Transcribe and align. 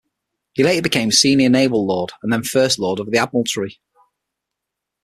He 0.53 0.63
later 0.63 0.81
became 0.81 1.11
Senior 1.11 1.49
Naval 1.49 1.85
Lord 1.85 2.09
and 2.23 2.33
then 2.33 2.41
First 2.41 2.79
Lord 2.79 2.99
of 2.99 3.11
the 3.11 3.19
Admiralty. 3.19 3.79